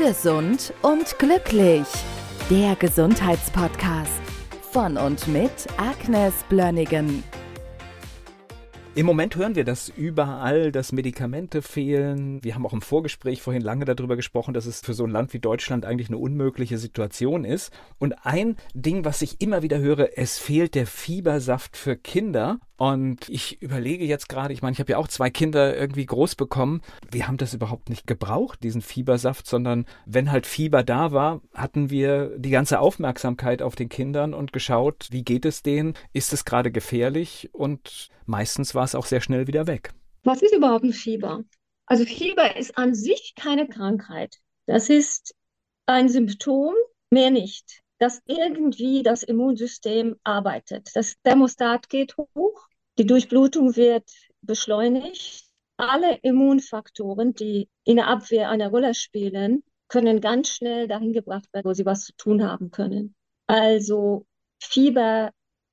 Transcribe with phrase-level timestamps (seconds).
[0.00, 1.86] Gesund und glücklich.
[2.48, 4.22] Der Gesundheitspodcast
[4.72, 7.22] von und mit Agnes Blönnigan.
[8.94, 12.42] Im Moment hören wir das überall, dass Medikamente fehlen.
[12.42, 15.34] Wir haben auch im Vorgespräch vorhin lange darüber gesprochen, dass es für so ein Land
[15.34, 17.70] wie Deutschland eigentlich eine unmögliche Situation ist.
[17.98, 22.58] Und ein Ding, was ich immer wieder höre, es fehlt der Fiebersaft für Kinder.
[22.80, 26.34] Und ich überlege jetzt gerade, ich meine, ich habe ja auch zwei Kinder irgendwie groß
[26.34, 26.80] bekommen.
[27.10, 31.90] Wir haben das überhaupt nicht gebraucht, diesen Fiebersaft, sondern wenn halt Fieber da war, hatten
[31.90, 35.92] wir die ganze Aufmerksamkeit auf den Kindern und geschaut, wie geht es denen?
[36.14, 37.50] Ist es gerade gefährlich?
[37.52, 39.92] Und meistens war es auch sehr schnell wieder weg.
[40.24, 41.44] Was ist überhaupt ein Fieber?
[41.84, 44.38] Also Fieber ist an sich keine Krankheit.
[44.64, 45.34] Das ist
[45.84, 46.72] ein Symptom,
[47.10, 50.88] mehr nicht dass irgendwie das Immunsystem arbeitet.
[50.94, 52.69] Das Thermostat geht hoch
[53.00, 54.10] die Durchblutung wird
[54.42, 55.46] beschleunigt.
[55.78, 61.64] Alle Immunfaktoren, die in der Abwehr eine Rolle spielen, können ganz schnell dahin gebracht werden,
[61.64, 63.14] wo sie was zu tun haben können.
[63.46, 64.26] Also
[64.62, 65.30] Fieber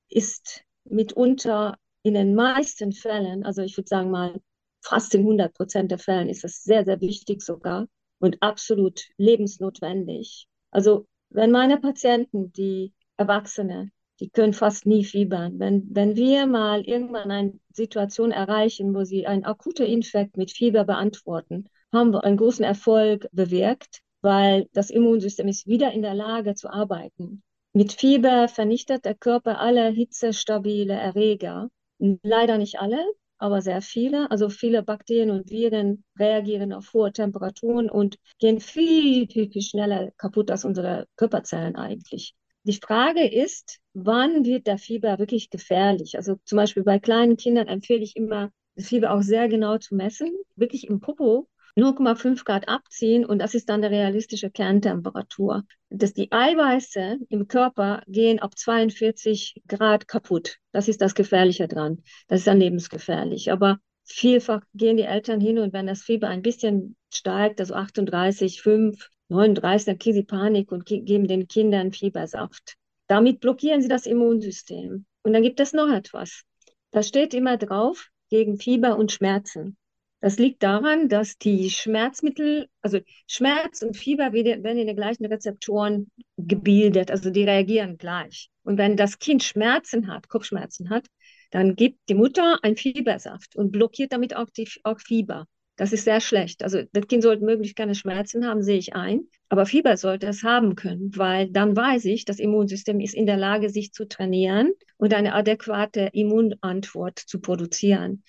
[0.08, 4.40] ist mitunter in den meisten Fällen, also ich würde sagen mal
[4.80, 7.88] fast in 100 Prozent der Fällen ist es sehr, sehr wichtig sogar
[8.20, 10.48] und absolut lebensnotwendig.
[10.70, 13.90] Also wenn meine Patienten, die Erwachsene,
[14.20, 15.58] die können fast nie fiebern.
[15.58, 20.84] Wenn, wenn wir mal irgendwann eine Situation erreichen, wo sie einen akuten Infekt mit Fieber
[20.84, 26.54] beantworten, haben wir einen großen Erfolg bewirkt, weil das Immunsystem ist wieder in der Lage
[26.54, 27.42] zu arbeiten.
[27.72, 31.68] Mit Fieber vernichtet der Körper alle hitzestabile Erreger.
[31.98, 32.98] Leider nicht alle,
[33.38, 34.30] aber sehr viele.
[34.30, 40.10] Also viele Bakterien und Viren reagieren auf hohe Temperaturen und gehen viel, viel, viel schneller
[40.16, 42.34] kaputt als unsere Körperzellen eigentlich.
[42.68, 46.18] Die Frage ist, wann wird der Fieber wirklich gefährlich?
[46.18, 49.94] Also zum Beispiel bei kleinen Kindern empfehle ich immer, das Fieber auch sehr genau zu
[49.94, 55.64] messen, wirklich im Popo 0,5 Grad abziehen und das ist dann eine realistische Kerntemperatur.
[55.88, 60.58] Dass die Eiweiße im Körper gehen ab 42 Grad kaputt.
[60.70, 62.02] Das ist das Gefährliche dran.
[62.26, 63.50] Das ist dann lebensgefährlich.
[63.50, 68.60] Aber vielfach gehen die Eltern hin und wenn das Fieber ein bisschen steigt, also 38,
[68.60, 72.74] 5, 39, dann kriegen sie Panik und geben den Kindern Fiebersaft.
[73.06, 75.06] Damit blockieren sie das Immunsystem.
[75.22, 76.42] Und dann gibt es noch etwas.
[76.90, 79.76] Da steht immer drauf, gegen Fieber und Schmerzen.
[80.20, 86.10] Das liegt daran, dass die Schmerzmittel, also Schmerz und Fieber werden in den gleichen Rezeptoren
[86.36, 88.50] gebildet, also die reagieren gleich.
[88.64, 91.06] Und wenn das Kind Schmerzen hat, Kopfschmerzen hat,
[91.50, 95.46] dann gibt die Mutter einen Fiebersaft und blockiert damit auch, die, auch Fieber.
[95.78, 96.64] Das ist sehr schlecht.
[96.64, 99.28] Also das Kind sollte möglichst keine Schmerzen haben, sehe ich ein.
[99.48, 103.36] Aber Fieber sollte es haben können, weil dann weiß ich, das Immunsystem ist in der
[103.36, 108.24] Lage, sich zu trainieren und eine adäquate Immunantwort zu produzieren.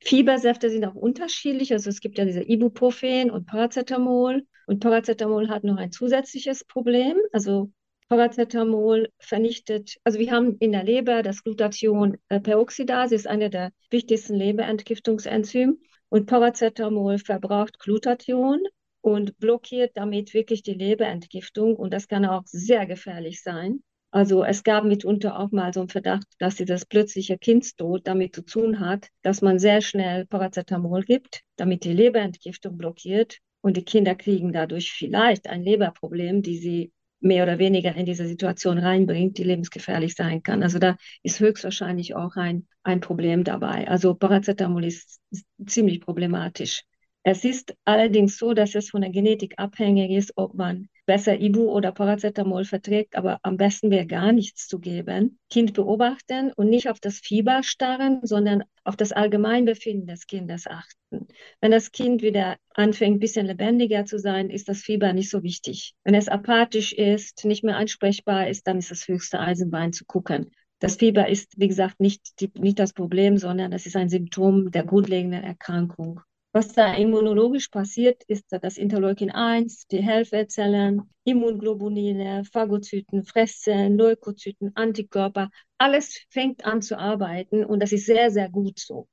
[0.00, 1.72] Fiebersäfte sind auch unterschiedlich.
[1.74, 4.46] Also es gibt ja diese Ibuprofen und Paracetamol.
[4.66, 7.18] Und Paracetamol hat noch ein zusätzliches Problem.
[7.30, 7.70] Also
[8.08, 15.76] Paracetamol vernichtet, also wir haben in der Leber das Glutathion-Peroxidase, ist eine der wichtigsten Leberentgiftungsenzyme.
[16.08, 18.60] Und Paracetamol verbraucht Glutathion
[19.00, 21.76] und blockiert damit wirklich die Leberentgiftung.
[21.76, 23.82] Und das kann auch sehr gefährlich sein.
[24.10, 28.42] Also es gab mitunter auch mal so einen Verdacht, dass dieses plötzliche Kindstod damit zu
[28.42, 33.38] tun hat, dass man sehr schnell Paracetamol gibt, damit die Leberentgiftung blockiert.
[33.60, 38.26] Und die Kinder kriegen dadurch vielleicht ein Leberproblem, die sie mehr oder weniger in diese
[38.26, 40.62] Situation reinbringt, die lebensgefährlich sein kann.
[40.62, 43.88] Also da ist höchstwahrscheinlich auch ein, ein Problem dabei.
[43.88, 46.82] Also Paracetamol ist, ist ziemlich problematisch.
[47.22, 51.70] Es ist allerdings so, dass es von der Genetik abhängig ist, ob man besser Ibu
[51.70, 55.38] oder Paracetamol verträgt, aber am besten wäre gar nichts zu geben.
[55.48, 61.28] Kind beobachten und nicht auf das Fieber starren, sondern auf das Allgemeinbefinden des Kindes achten.
[61.60, 65.42] Wenn das Kind wieder anfängt, ein bisschen lebendiger zu sein, ist das Fieber nicht so
[65.42, 65.94] wichtig.
[66.04, 70.50] Wenn es apathisch ist, nicht mehr ansprechbar ist, dann ist das höchste Eisenbein zu gucken.
[70.78, 74.70] Das Fieber ist, wie gesagt, nicht, die, nicht das Problem, sondern es ist ein Symptom
[74.70, 76.20] der grundlegenden Erkrankung.
[76.56, 85.50] Was da immunologisch passiert, ist, dass Interleukin 1, die Helferzellen, Immunglobuline, Phagozyten, Fresszellen, Leukozyten, Antikörper,
[85.76, 89.06] alles fängt an zu arbeiten und das ist sehr, sehr gut so.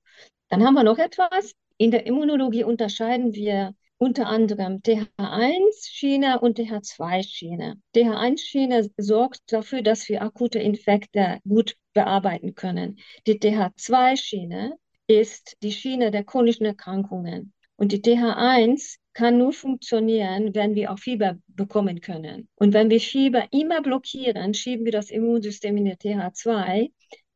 [0.48, 1.52] Dann haben wir noch etwas.
[1.76, 7.76] In der Immunologie unterscheiden wir unter anderem TH1-Schiene und TH2-Schiene.
[7.94, 13.00] TH1-Schiene sorgt dafür, dass wir akute Infekte gut bearbeiten können.
[13.28, 14.78] Die TH2-Schiene
[15.22, 17.54] ist die Schiene der chronischen Erkrankungen.
[17.76, 22.48] Und die TH1 kann nur funktionieren, wenn wir auch Fieber bekommen können.
[22.56, 26.92] Und wenn wir Fieber immer blockieren, schieben wir das Immunsystem in der TH2.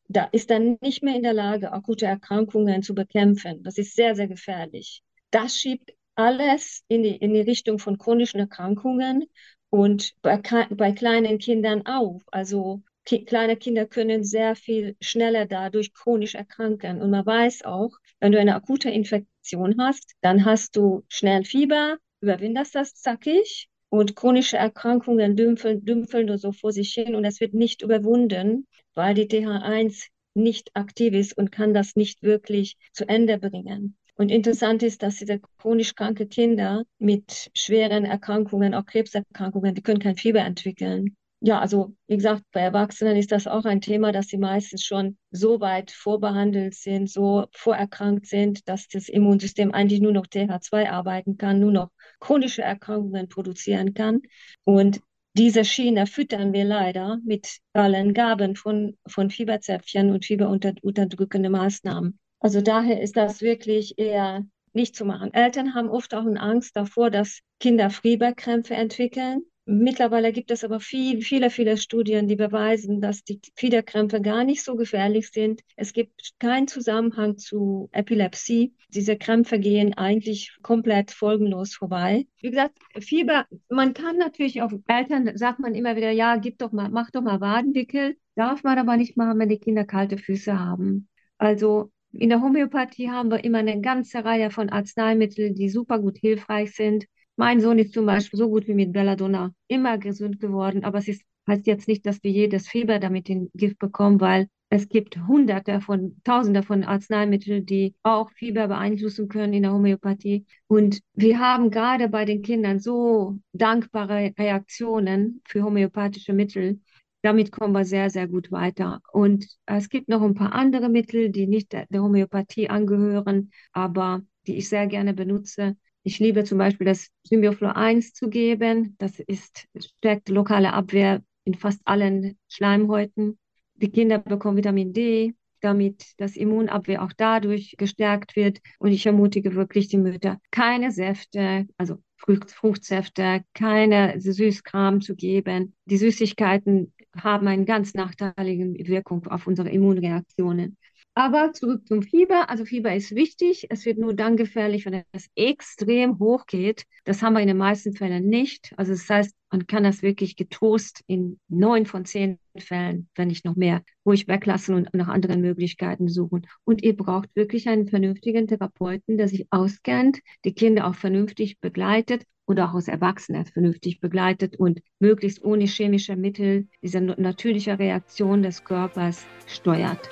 [0.07, 3.63] Da ist dann nicht mehr in der Lage, akute Erkrankungen zu bekämpfen.
[3.63, 5.01] Das ist sehr, sehr gefährlich.
[5.31, 9.25] Das schiebt alles in die, in die Richtung von chronischen Erkrankungen
[9.69, 12.21] und bei, bei kleinen Kindern auch.
[12.31, 17.01] Also kleine Kinder können sehr viel schneller dadurch chronisch erkranken.
[17.01, 21.97] Und man weiß auch, wenn du eine akute Infektion hast, dann hast du schnell Fieber,
[22.21, 27.39] überwindest das zackig und chronische Erkrankungen dümpeln, dümpeln nur so vor sich hin und es
[27.39, 33.07] wird nicht überwunden, weil die TH1 nicht aktiv ist und kann das nicht wirklich zu
[33.07, 33.97] Ende bringen.
[34.15, 39.99] Und interessant ist, dass diese chronisch kranke Kinder mit schweren Erkrankungen, auch Krebserkrankungen, die können
[39.99, 41.15] kein Fieber entwickeln.
[41.39, 45.17] Ja, also wie gesagt, bei Erwachsenen ist das auch ein Thema, dass sie meistens schon
[45.29, 51.37] so weit vorbehandelt sind, so vorerkrankt sind, dass das Immunsystem eigentlich nur noch TH2 arbeiten
[51.37, 51.89] kann, nur noch
[52.19, 54.21] chronische Erkrankungen produzieren kann.
[54.63, 54.99] Und
[55.37, 62.17] diese Schiene füttern wir leider mit allen Gaben von, von Fieberzäpfchen und fieberunterdrückende Maßnahmen.
[62.39, 64.43] Also daher ist das wirklich eher
[64.73, 65.31] nicht zu machen.
[65.33, 69.43] Eltern haben oft auch eine Angst davor, dass Kinder Fieberkrämpfe entwickeln.
[69.69, 74.63] Mittlerweile gibt es aber viel, viele, viele Studien, die beweisen, dass die Fieberkrämpfe gar nicht
[74.63, 75.59] so gefährlich sind.
[75.75, 78.73] Es gibt keinen Zusammenhang zu Epilepsie.
[78.93, 82.25] Diese Krämpfe gehen eigentlich komplett folgenlos vorbei.
[82.39, 86.71] Wie gesagt, Fieber, man kann natürlich auch Eltern, sagt man immer wieder, ja, gib doch
[86.71, 88.15] mal, mach doch mal Wadenwickel.
[88.35, 91.09] Darf man aber nicht machen, wenn die Kinder kalte Füße haben.
[91.39, 96.17] Also in der Homöopathie haben wir immer eine ganze Reihe von Arzneimitteln, die super gut
[96.19, 97.05] hilfreich sind.
[97.37, 101.07] Mein Sohn ist zum Beispiel so gut wie mit Belladonna immer gesund geworden, aber es
[101.07, 105.17] ist, heißt jetzt nicht, dass wir jedes Fieber damit in Gift bekommen, weil es gibt
[105.27, 110.45] hunderte von, tausende von Arzneimitteln, die auch Fieber beeinflussen können in der Homöopathie.
[110.67, 116.81] Und wir haben gerade bei den Kindern so dankbare Reaktionen für homöopathische Mittel,
[117.21, 119.01] damit kommen wir sehr, sehr gut weiter.
[119.11, 124.21] Und es gibt noch ein paar andere Mittel, die nicht der, der Homöopathie angehören, aber
[124.47, 125.77] die ich sehr gerne benutze.
[126.07, 128.95] Ich liebe zum Beispiel das Symbioflor 1 zu geben.
[128.97, 133.37] Das ist, stärkt lokale Abwehr in fast allen Schleimhäuten.
[133.75, 138.59] Die Kinder bekommen Vitamin D, damit das Immunabwehr auch dadurch gestärkt wird.
[138.79, 145.75] Und ich ermutige wirklich die Mütter, keine Säfte, also Frucht, Fruchtsäfte, keine Süßkram zu geben.
[145.83, 150.77] Die Süßigkeiten haben eine ganz nachteilige Wirkung auf unsere Immunreaktionen.
[151.17, 152.47] Aber zurück zum Fieber.
[152.47, 153.65] Also Fieber ist wichtig.
[153.71, 156.83] Es wird nur dann gefährlich, wenn es extrem hoch geht.
[157.05, 158.71] Das haben wir in den meisten Fällen nicht.
[158.77, 163.45] Also das heißt, man kann das wirklich getrost in neun von zehn Fällen, wenn nicht
[163.45, 166.45] noch mehr, ruhig weglassen und nach anderen Möglichkeiten suchen.
[166.65, 172.25] Und ihr braucht wirklich einen vernünftigen Therapeuten, der sich auskennt, die Kinder auch vernünftig begleitet
[172.45, 178.63] und auch als Erwachsene vernünftig begleitet und möglichst ohne chemische Mittel diese natürliche Reaktion des
[178.63, 180.11] Körpers steuert.